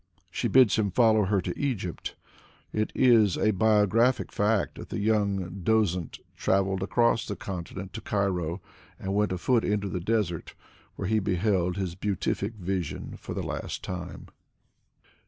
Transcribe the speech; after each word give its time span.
She 0.31 0.47
bids 0.47 0.79
him 0.79 0.89
follow 0.89 1.25
her 1.25 1.41
to 1.41 1.55
Egypt 1.55 2.15
It 2.73 2.91
is 2.95 3.37
a 3.37 3.51
bio 3.51 3.85
graphic 3.85 4.31
fact 4.31 4.79
that 4.79 4.89
the 4.89 4.97
young 4.97 5.61
Dozent 5.63 6.17
traveled 6.35 6.81
across 6.81 7.27
the 7.27 7.35
con 7.35 7.65
tinent 7.65 7.91
to 7.91 8.01
Cairo, 8.01 8.63
and 8.99 9.13
went 9.13 9.31
afoot 9.31 9.63
into 9.63 9.87
the 9.89 9.99
desert, 9.99 10.55
where 10.95 11.07
he 11.07 11.19
beheld 11.19 11.77
his 11.77 11.93
beatific 11.93 12.55
vision 12.55 13.13
for 13.17 13.35
the 13.35 13.43
last 13.43 13.83
time. 13.83 14.29